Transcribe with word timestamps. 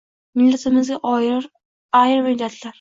Millatimizga 0.39 0.97
oid 1.11 1.47
ayrim 2.03 2.35
illatlar. 2.35 2.69